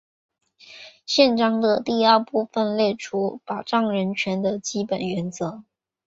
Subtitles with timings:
[1.05, 5.63] 宪章的第二部分列出保障人权的基本原则。